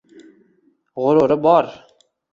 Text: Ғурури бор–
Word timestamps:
Ғурури 1.03 1.37
бор– 1.45 1.71